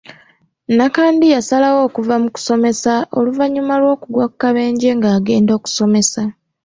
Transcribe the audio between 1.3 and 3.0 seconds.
yasalawo okuva mu kusomesa